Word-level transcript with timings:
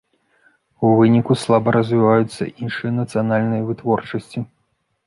У 0.87 0.93
выніку 0.99 1.37
слаба 1.43 1.75
развіваюцца 1.77 2.43
іншыя 2.61 2.91
нацыянальныя 2.99 3.63
вытворчасці. 3.71 4.39